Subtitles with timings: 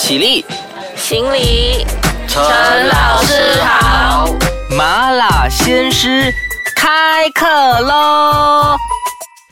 [0.00, 0.42] 起立，
[0.96, 1.86] 行礼，
[2.26, 2.42] 陈
[2.88, 4.34] 老师好。
[4.70, 6.32] 麻辣鲜师
[6.74, 7.46] 开课
[7.80, 8.78] 喽！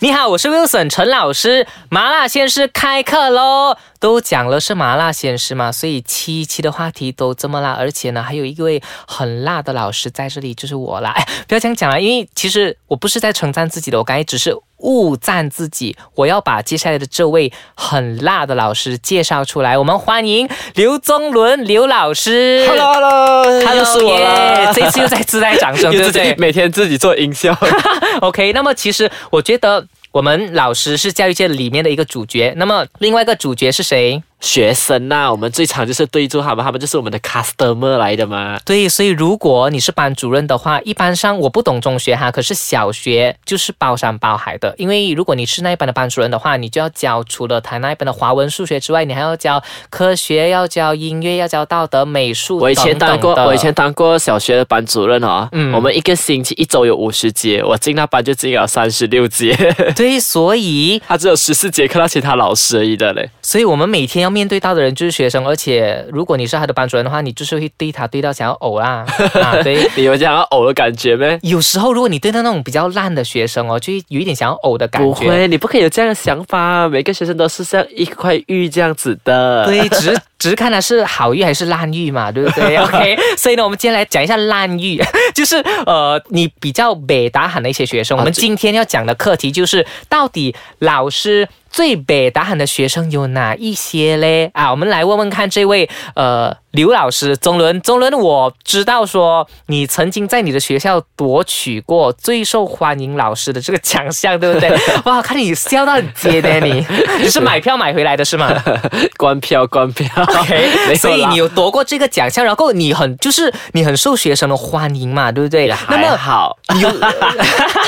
[0.00, 3.76] 你好，我是 Wilson 陈老师，麻辣鲜师开课喽！
[4.00, 11.10] 都讲了是麻辣鲜师嘛，所以七期的话题都这么辣，而且呢，还有一位很辣的老师在这里，就是我啦。
[11.10, 15.96] 哎，不要这样讲啊，因为其实我不是在称赞自己的，我刚才只是误赞自己。
[16.14, 22.66] 我要把接下来的这位很辣的老师介绍出来，我们欢迎刘宗伦刘老师。
[22.68, 24.72] Hello Hello，Hello，又是我了耶。
[24.74, 26.34] 这次又在自带掌声， 对不对？
[26.36, 27.56] 每天自己做音效。
[28.22, 34.22] OK，那么其实我觉得我们老师是教育界里面的一个主角，那么另外一个主角是谁？
[34.40, 38.58] 学生呐、我们最常就是对住他们，他们就是我们的 customer 来的嘛。
[38.64, 52.58] 对，所以如果你是班主任的话，一般上我不懂中学哈，可是小学就是包山包海的，因为如果你是那一班的班主任的话，你就要教除了他那一班的华文、数学之外，你还要教科学，要教音乐，要教道德、美术。
[52.58, 55.48] 我以前当过，我以前当过小学的班主任哦。
[55.52, 59.54] 嗯我们一个星期一周有五十节，我进那班就进了三十六节，
[59.94, 63.30] 对，所以 他只有十四节课到其他老师而已的嘞。
[63.42, 69.06] 所以我们每天要面对到的人就是学生，而且如果你是他的班主任的话，你就是会对他对到想要呕啦
[69.42, 69.88] 啊，对。
[69.96, 71.38] 你有这样要呕的感觉咩？
[71.42, 75.08] 有时候，如果你对到那种比较烂的学生哦，就有一点想要呕的感觉。
[75.08, 76.86] 不会，你不可以有这样的想法。
[76.88, 79.64] 每个学生都是像一块玉这样子的。
[79.64, 82.76] 对，只是只是看他是好玉还是烂玉嘛，对不对？
[82.78, 85.00] OK，所以呢，我们今天来讲一下烂玉，
[85.34, 85.56] 就是
[85.86, 88.16] 呃，你比较北打喊的一些学生。
[88.18, 94.50] 我们今天要讲的课题就是，到底老师最北大喊的学生有哪一些嘞？
[94.54, 104.70] 啊，我们来问问看这位呃刘老师宗伦，宗伦，我知道说你曾经在你的学校夺取过最受欢迎老师的这个奖项，对不对？
[105.06, 106.84] 哇，看你笑到很接的你，
[107.20, 108.52] 你 是买票买回来的是吗？
[109.16, 110.06] 关票，关票。
[110.22, 115.68] OK，有所以你有夺过这个奖项，然后你很就是你很受学生的欢迎嘛，对不对？
[115.68, 116.90] 那还么好，你有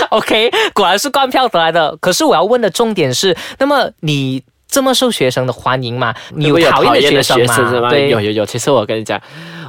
[0.09, 1.95] OK，果然是官票得来的。
[2.01, 6.15] 可是我要问的重点是，那么你这么受学生的欢迎吗？
[6.35, 7.91] 你有会讨厌的学生吗？
[7.91, 8.47] 对，有有有。
[8.47, 9.21] 其实我跟你讲，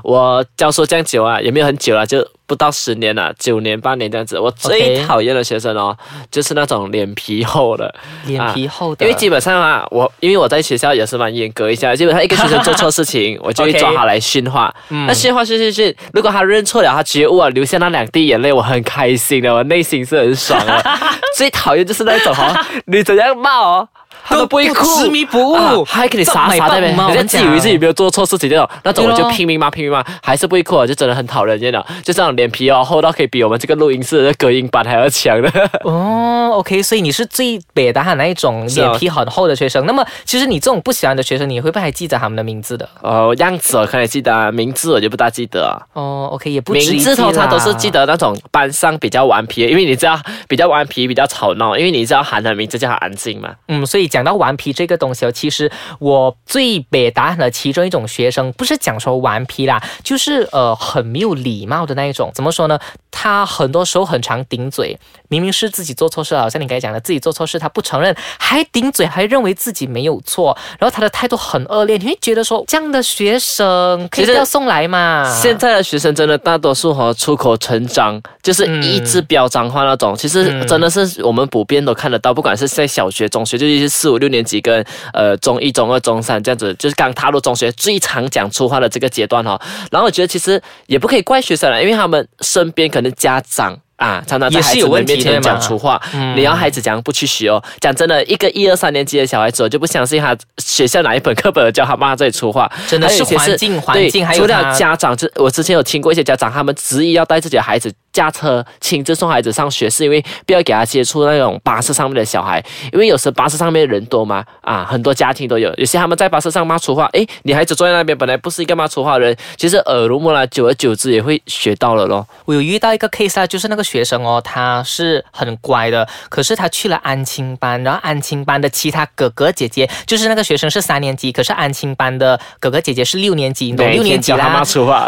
[0.03, 4.39] 我教书这样久啊，也没有很久了，就不到十年了，九年八年这样子。
[4.39, 5.97] 我最讨厌的学生哦，
[6.29, 7.93] 就是那种脸皮厚的。
[8.25, 14.73] 脸皮厚的，因为基本上啊，我因为我在学校也是蛮严格一下，基本上一个学生做错事情，我就会抓他来训话。
[14.89, 20.83] 嗯那训话训训训，如果他认错了，他觉悟了，流下那两滴眼泪，我很开心的，我内心是很爽的。
[21.35, 23.87] 最讨厌就是那种哦，你怎样骂哦，
[24.23, 35.49] 他都不会哭，执迷不悟还给你傻傻的呗，这买棒吗人家自以为自己没有做错事情那种，那种我就拼命骂拼命骂，还是不会哭，就真的很讨人厌的，就这种脸皮哦厚到可以比我们这个录音室的隔音板还要强的。
[35.83, 39.85] 哦，OK，所以你是最北的哈那一种脸皮很厚的学生。
[39.85, 42.87] 那么其实你这种不喜欢的学生，你会不会还记得他们的名字的？
[43.01, 45.81] 哦，样子我可能记得啊，名字我就不大记得啊。
[45.93, 53.49] 哦，OK，也不名字通常都是记得那种班上比较顽皮，因为你知道比较顽皮、比较吵闹，因为你知道喊他名字叫他安静嘛。
[53.67, 62.29] 嗯，所以讲到顽皮这个东西哦，其实我最北答的其中一种学生，不是讲说顽皮啦，就是呃很没有礼貌的那一种。
[62.35, 62.77] 怎么说呢？
[63.09, 75.29] 他很多时候很常顶嘴，明明是自己做错事了，好像你刚才讲的，自己做错事他不承认，还顶嘴，还认为自己没有错，然后他的态度很恶劣，你会觉得说这样的学生可以不要送来嘛？
[75.41, 80.15] 现在的学生真的大多数哈、出口成章，就是一直飙脏话那种。
[80.15, 93.77] 其实嗯真的是我们普遍都看得到，不管是在小学、中学，就是四五六年级跟呃中一、中二、中三这样子，就是刚踏入中学最常讲粗话的这个阶段哈、然后我觉得其实也不可以怪学生了，因为他们身边可能家长。
[94.01, 97.63] 啊，常常在孩子面前讲粗话，嗯你要孩子讲不去学哦。
[97.79, 122.27] 讲真的，一个一二三年级的小孩子，我就不相信他学校哪一本课本教他骂这里粗话，真的是环境环对境还有除了家长，就我之前有听过一些家长，他们执意要带自己的孩子驾车亲自送孩子上学，是因为不要给他接触那种巴士上面的小孩，因为有时巴士上面人多嘛，啊，很多家庭都有，有些他们在巴士上骂粗话，诶，你孩子坐在那边本来不是一个骂粗话的人，其实耳濡目染，久而久之也会学到了咯。
[122.45, 134.63] 我有遇到一个 case 啊，就是那个学生哦，他是很乖的，可是他去了安亲班，然后安亲班的其他哥哥姐姐，就是那个学生是三年级，可是安亲班的哥哥姐姐是六年级，你懂六年级啦。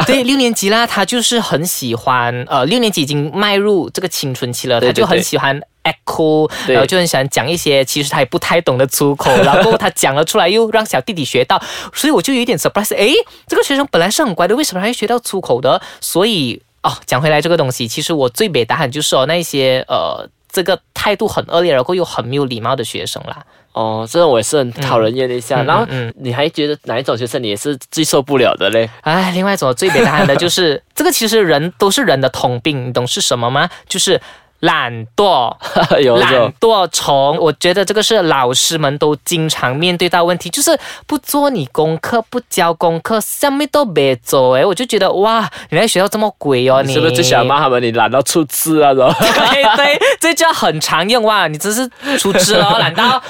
[0.06, 11.62] 对，六年级啦，他就是很喜欢，呃，六年级已经迈入这个青春期了，对他就很喜欢 echo，然后就很喜欢讲一些其实他也不太懂的粗口， 然后他讲了出来，又让小弟弟学到，
[11.92, 13.14] 所以我就有一点 surprise，诶，
[13.48, 15.82] 这个学生本来是很乖的，为什么还会学到粗口的？
[16.00, 20.30] 所以哦，讲回来这个东西，其实我最北答案就是哦，那一些呃。
[20.54, 23.44] 这个态度很恶劣，然后又很没有礼貌的学生啦。
[23.74, 25.64] 哦，这种我也是很讨人厌的一下。
[25.64, 25.86] 嗯然后
[26.18, 28.88] 你还觉得哪一种学生你也是最受不了的嘞？
[29.02, 33.68] 哎，另外一种最简单的就是 这个，其实人都是人的通病，你懂是什么吗？
[33.90, 34.22] 就是
[34.64, 35.56] 懒惰。
[35.92, 44.56] 懒有这种惰虫，我觉得这个是老师们都经常面对到问题，就是不做你功课，不交功课，什么都别做。
[44.56, 47.82] 哎，我就觉得哇，你在学校这么鬼哦，你你是不是最喜欢骂他们？
[47.84, 48.94] 你懒到出汁啊？
[48.94, 51.48] 种 对对，这叫很常用哇！
[51.48, 53.22] 你真是出汁了哦，懒到。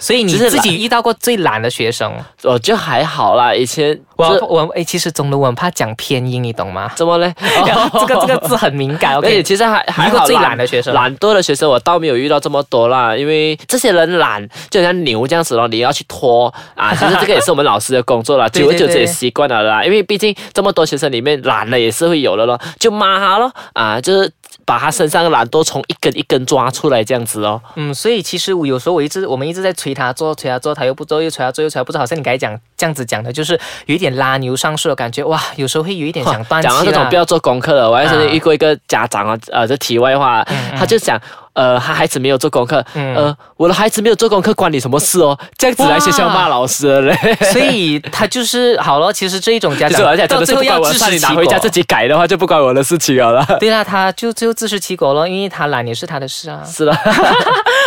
[0.00, 2.12] 所以你自己遇到过最懒的学生？
[2.42, 6.90] 我就还好啦，以前这我我哎，其实中文我很怕讲偏音，你懂吗？
[6.96, 7.32] 怎么嘞？
[7.38, 9.14] 这个这个字很敏感。
[9.16, 24.30] 而 且 OK，其实还还好啦懒的学生懒惰的学生我倒没有遇到这么多啦，因为这些人懒就像牛这样子咯，你要去拖啊， 其实这个也是我们老师的工作啦，对久而久之也习惯了啦，因为毕竟这么多学生里面懒的也是会有的咯，就骂他咯啊，就是
[24.64, 27.60] 把他身上的懒惰从一根一根抓出来这样子哦。
[27.76, 35.24] 嗯，所以其实我有时候我一直我们一直在催他做，催他做，他又不做，又催他做，又催他不做，好像你刚才讲这样子讲的，就是有一点拉牛上树的感觉。
[35.24, 40.44] 哇，有时候会有一点想断气讲到这种不要做功课了，我还曾经啊遇过一个家长啊，呃，这题外话，
[40.76, 41.20] 他就讲。
[41.52, 45.38] 呃，他孩子没有做功课，嗯呃，我的孩子没有做功课，关你什么事哦？
[45.58, 47.16] 这样子来学校骂老师的嘞。
[47.52, 49.12] 所以他就是好了。
[49.12, 51.58] 其实这一种家 就是长而且到最后要自食其你拿回家。
[51.58, 53.44] 自己改的话，就不关我的事情了啦。
[53.58, 56.62] 对啦，他就最后自食其果了，因为他懒也是他的事啊。
[56.64, 56.96] 是的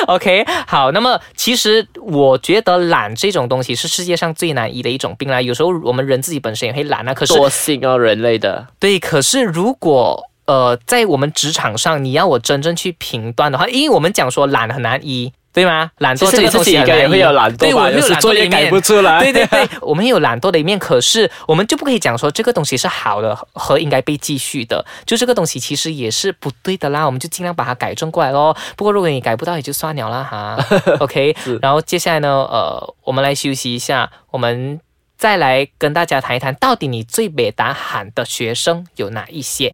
[0.07, 5.41] ，OK，好，那么其实我觉得懒这种东西是世界上最难医的一种病啦。
[5.41, 8.67] 有时候我们人自己本身也会懒啊，可是惰性哦，人类的。
[8.79, 15.91] 对，可是如果呃，在我们职场上，你要我真正去评断的话，因为我们讲说懒很难医，对吗？
[15.99, 17.89] 懒惰这个东西应该也很难医会有懒惰对，我吧？
[17.89, 19.21] 懒惰作业改的一面不出来。
[19.21, 28.55] 对对对，我们也有懒惰的一面，可是我们就不可以讲说这个东西是好的和应该被继续的，就这个东西其实也是不对的啦，我们就尽量把它改正过来咯。
[28.75, 30.57] 不过如果你改不到，也就算了啦哈。
[30.99, 34.81] OK，然后接下来呢，呃，我们来休息一下，我们
[35.17, 39.71] 再来跟大家谈一谈，到底你最北打喊的学生有哪一些？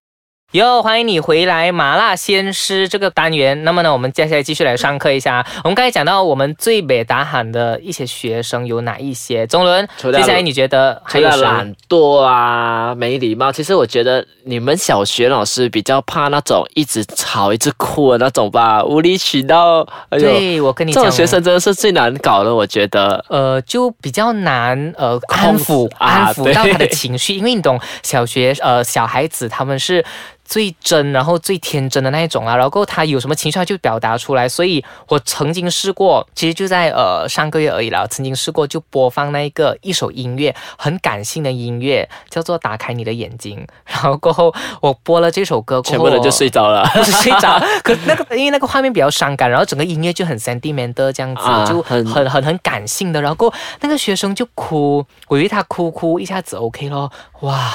[0.54, 3.63] 哟，欢迎你回来麻辣鲜师这个单元。
[3.63, 5.46] 那么呢，我们接下来继续来上课一下。
[5.63, 9.46] 我们刚才讲到我们最北打喊的一些学生有哪一些？
[9.46, 19.81] 中伦，接下来你觉得还有懒惰啊、没礼貌，其实我觉得你们小学老师比较怕那种一直吵、一直哭的那种吧，无理取闹。
[20.10, 23.24] 哎呦，对，我跟你讲，这种学生真的是最难搞的，我觉得。
[23.30, 30.04] 呃，就比较难呃安抚啊安抚到他的情绪，因为你懂小学呃小孩子他们是。
[30.50, 44.51] 最真，然后最天真的那一种啊，然后他有什么情绪他就表达出来，所以我曾经试过，其实就在呃上个月而已啦，曾经试过就播放那一个一首音乐，很感性的音乐，叫做《打开你的眼睛》，然后过后
[44.81, 46.84] 我播了这首歌过后，全部人就睡着了。
[47.06, 53.22] 睡着，可那个因为那个画面比较伤感，然后整个音乐就很 sentimental 这样子，啊就很很很很感性的。
[53.22, 57.12] 然后那个学生就哭，我以为他哭哭一下子 OK 咯，
[57.42, 57.72] 哇，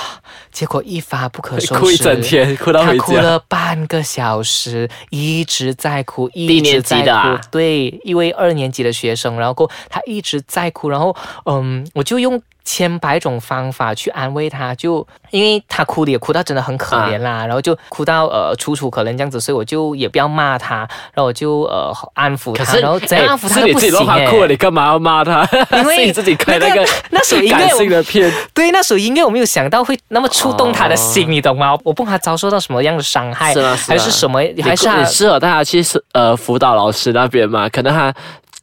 [0.50, 3.04] 结果一发不可收拾， 哭一整天，哭到他回家。
[3.04, 7.38] 哭了半个小时，一直在哭，一直在哭。
[7.50, 11.14] 对，一位二年级的学生，然后他一直在哭，然后
[11.44, 20.76] 嗯，我就用千百种方法去安慰他，就因为他哭的也哭到真的很可怜啦，然后就哭到呃楚楚可怜这样子，所以我就也不要骂他，
[21.12, 25.46] 然后我就呃安抚他，然后怎样安抚他都不哎是你自己行哎、让他哭了，你干嘛要骂他？
[25.72, 28.32] 因为 是你自己开那个那首音乐感性的片。
[28.54, 31.76] 对那首音乐，我没有想到会那么触动他的心，哦你懂吗？
[31.84, 37.68] 我不怕他遭受到什么样的伤害，是啊是啊还是什么，你还是他你适合带他去呃辅导老师那边嘛？
[37.68, 38.14] 可能他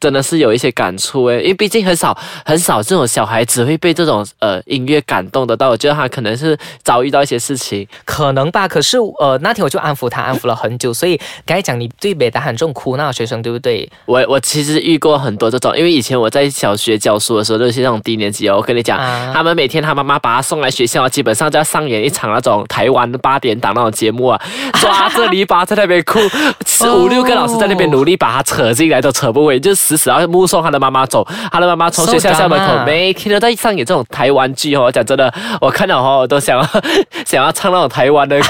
[0.02, 5.70] 真的是有一些感触诶，因为毕竟很少很少这种小孩子会被这种呃音乐感动得到。
[5.70, 11.16] 我觉得他可能是遭遇到一些事情，可能吧，可是呃那天我就安抚他，安抚了很久，所以
[11.46, 13.88] 刚才讲你对北大喊这种哭闹的学生，对不对？
[14.06, 18.58] 我我其实遇过很多这种，因为以前我在小学教书的时候，都是那种低年级哦。
[18.58, 24.42] 我跟你讲，啊他们每天他妈妈把他送来学校，基本上就要上演一场那种台湾八点档那种节目啊，
[24.82, 26.20] 抓着篱笆在那边哭，
[26.66, 31.28] 四五六个老师在那边努力把他扯进来，都扯不回，就死死要目送他的妈妈走。
[31.52, 34.84] 他的妈妈从学校校门口每天都在上演这种台湾剧哦。
[34.84, 36.68] 我讲真的，我看到哦，我都想要
[37.26, 38.48] 想要唱那种台湾的歌。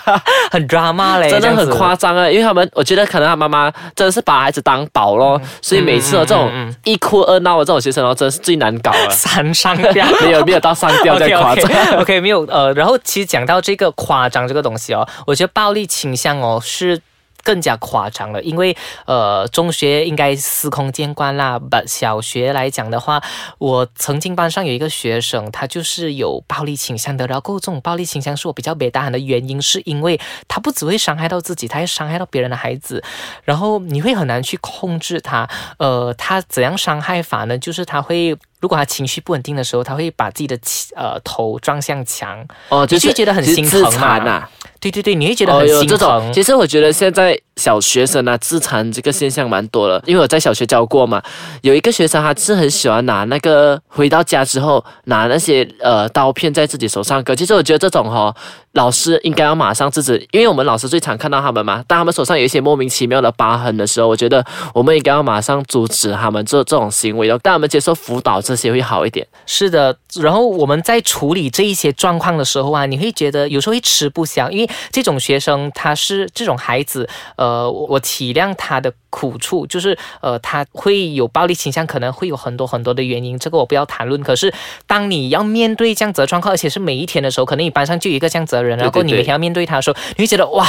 [0.50, 2.28] 很 drama 嘞， 真的很夸张啊！
[2.30, 6.50] 因为他们，我觉得可能他妈妈真的是把孩子当宝咯，所以每次哦这种
[6.84, 9.10] 一哭二闹的这种学生哦，真的是最难搞了。
[9.10, 10.06] 三上吊。
[10.22, 11.70] 没有没有到上吊这样夸张。
[12.00, 17.00] OK，没有呃，然后其实讲到这个夸张这个东西哦，我觉得暴力倾向哦是。
[17.42, 18.76] 更加夸张了，因为
[19.06, 21.58] 呃，中学应该司空见惯啦。
[21.58, 23.22] 不，小学来讲的话，
[23.58, 27.26] 我曾经班上有一个学生，他就是有暴力倾向的。
[27.26, 33.02] 然后这种暴力倾向是我比较被大喊的原因，是因为他不只会伤害到自己，他还伤害到别人的孩子。
[33.44, 35.48] 然后你会很难去控制他。
[35.78, 37.56] 呃，他怎样伤害法呢？
[37.58, 38.36] 就是他会。
[38.60, 40.58] 如果他情绪不稳定的时候，他会把自己的
[40.96, 44.48] 呃头撞向墙，哦，就是觉得很心疼嘛。
[44.80, 46.32] 对对对，你会觉得很心疼。
[46.32, 51.22] 其实我觉得现在小学生啊自残这个现象蛮多了，因为我在小学教过嘛。
[51.60, 57.36] 有一个学生他是很喜欢拿那个回到家之后拿那些呃刀片在自己手上割。
[57.36, 58.34] 其实我觉得这种哈，
[58.72, 61.84] 老师应该要马上制止，因为我们老师最常看到他们嘛。
[61.86, 68.38] 当他们手上有一些莫名其妙的疤痕的时候，我觉得我们应该要马上阻止他们做这种行为，然后带他们接受辅导。
[68.48, 69.94] 这些会好一点，是的。
[70.22, 84.22] 然后我们在处理这一些状况的时候啊，你会觉得有时候会吃不消，因为这种学生他是这种孩子，呃，我体谅他的苦处，就是呃，他会有暴力倾向，可能会有很多很多的原因，这个我不要谈论。
[84.22, 84.52] 可是
[84.86, 90.64] 当你要面对这样子的状况，而且是每一天的时候，可能你班上就有一个这样子的人，然后你每天要面对他的时候，你会觉得哇，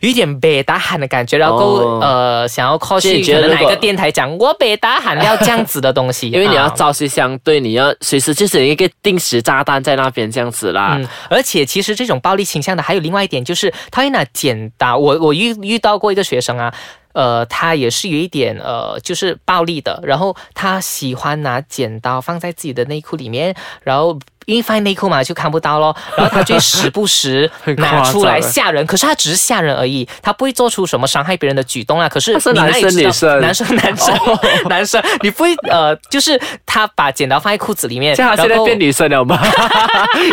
[0.00, 7.08] 有一点被打喊的感觉，然后呃，想要靠去可能哪个电台讲我被打喊要这样子的东西，因为你要朝夕。
[7.08, 10.96] 相对，你要随时就是一个定时炸弹在那边这样子啦。
[10.98, 14.98] 嗯，而且其实这种暴力倾向的还有另外一点，就是他会拿剪刀。
[14.98, 16.72] 我我遇遇到过一个学生啊，
[17.18, 20.00] 呃，他也是有一点呃，就是暴力的。
[20.04, 24.16] 然后他喜欢拿剪刀放在自己的内裤里面，然后。
[24.48, 25.94] 因为放内裤嘛，就看不到咯。
[26.16, 32.08] 然后他就时不时拿出来吓人，可是他只是吓人而已，他不会做出什么伤害别人的举动啊。
[32.08, 34.18] 可是 你男生女生，男生男生
[34.70, 39.38] 男生，你不会呃， 就是他把剪刀放在裤子里面，这样现在变女生了吗？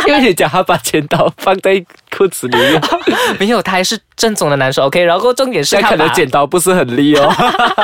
[0.07, 2.81] 因为你讲他把剪刀放在裤子里面，
[3.39, 4.85] 没有，他还是正宗的男生。
[4.85, 7.33] OK，然后重点是他可能剪刀不是很利哦，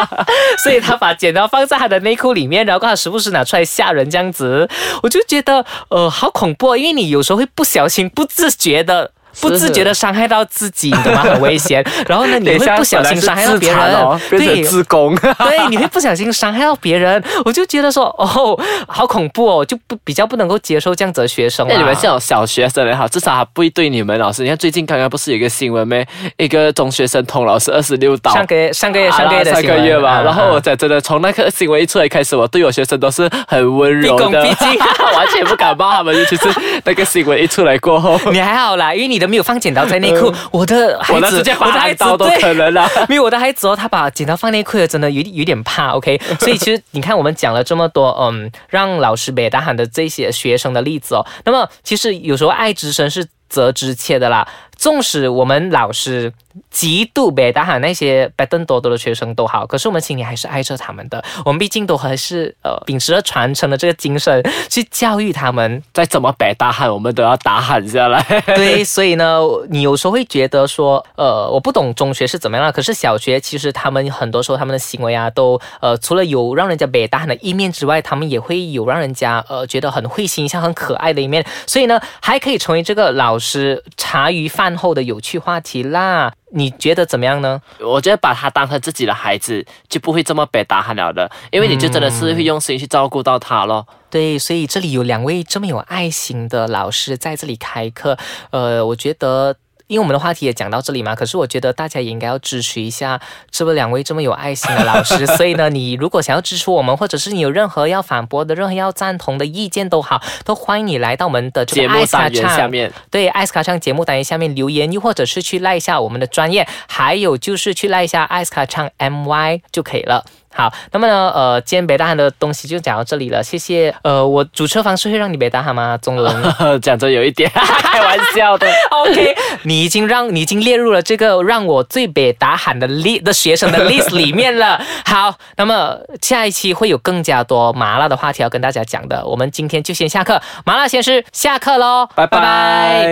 [0.63, 4.69] 所以他把剪刀放在他的内裤里面，然后他时不时拿出来吓人这样子，
[5.01, 6.09] 我就觉得呃。
[6.11, 9.11] 好恐怖，因为你有时候会不小心、不自觉的。
[9.39, 11.21] 不自觉的伤害到自己，你懂吗？
[11.21, 11.83] 很危险。
[12.07, 15.15] 然后呢，你会不小心伤害到别人，哦对，自宫。
[15.15, 17.23] 对，你会不小心伤害到别人。
[17.45, 21.65] 我就觉得说，哦，好恐怖哦，就不比较不能够接受这样子的学生。
[21.69, 24.43] 那你们这种小学生也好，至少还不会对你们老师。
[24.43, 26.05] 你看最近刚刚不是有一个新闻没？
[26.37, 28.33] 一个中学生捅老师二十六刀。
[28.33, 30.21] 上个月，上个月，上个月的上个月吧。
[30.21, 34.41] 然后我在真的从那个新闻一出来开始，我对我学生都是很温柔的，
[35.15, 36.17] 完全不敢骂他们。
[36.17, 36.49] 尤其是
[36.83, 40.01] 那个新闻一出来过后，你还好啦，因为你都没有放剪刀在。
[40.01, 42.89] 内裤，我的孩子，我的孩子都可能啦。
[43.07, 45.89] 没有我的孩子哦，他把剪刀放内裤了，真的有有点怕。
[45.91, 54.47] OK， 所以其实你看，我们讲了这么多，嗯，让老师北大喊的这些学生的例子哦，那么其实有时候爱之深是责之切的啦。
[54.77, 56.33] 纵使我们老师
[56.71, 61.23] 极度北大喊那些白登多多的学生都好，可是我们心里还是爱着他们的。
[61.45, 65.83] 我们毕竟都还是呃秉持着传承的这个精神去教育他们。
[65.93, 68.23] 再怎么白大喊，我们都要打喊下来。
[68.55, 69.39] 对， 所以呢，
[69.69, 81.45] 你有时候会觉得说，呃，我不懂中学是怎么样，可是小学其实他们很多时候他们的行为啊，都呃除了有让人家北大喊的一面之外，他们也会有让人家呃觉得很会心、像很可爱的一面。
[81.67, 84.71] 所以呢，还可以成为这个老师茶余饭。
[84.77, 87.61] 后的有趣话题啦，你觉得怎么样呢？
[87.81, 93.85] 我觉得把他当成自己的孩子，就不会这么被打他了的，因为你就真的是会用心去照顾到他咯。
[94.09, 98.17] 对，所以这里有两位这么有爱心的老师在这里开课，
[98.51, 99.55] 呃，我觉得。
[99.91, 103.19] 因为我们的话题也讲到这里嘛，可是我觉得大家也应该要支持一下
[103.49, 105.27] 这么两位这么有爱心的老师。
[105.35, 120.23] 所以呢，你如果想要支持我们，或者是你有任何要反驳的、任何要赞同的意见都好，都欢迎你来到我们的节目单元下面，对艾斯卡唱节目单元下面留言，又或者是去赖一下我们的专业，还有就是去赖一下艾斯卡唱 MY 就可以了。
[120.53, 123.93] 好，那么呢，呃，今天北大汉的东西就讲到这里了，谢谢。
[124.03, 125.97] 呃，我主车方式会让你北大汉吗？
[126.01, 128.67] 中文 讲着有一点 开玩笑的。
[128.91, 134.81] OK，你已经让你已经列入了这个让我最北大喊的 list 的学生的 list 里面了。
[135.05, 139.25] 好，那么下一期会有更加多麻辣的话题要跟大家讲的。
[139.25, 143.09] 我们今天就先下课，麻辣先生下课喽，拜拜。